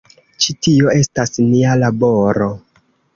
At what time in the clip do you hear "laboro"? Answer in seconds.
1.83-2.49